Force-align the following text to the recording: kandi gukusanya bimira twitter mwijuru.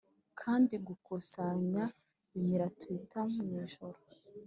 kandi 0.39 0.73
gukusanya 0.87 1.83
bimira 2.29 2.65
twitter 2.79 3.25
mwijuru. 3.45 3.99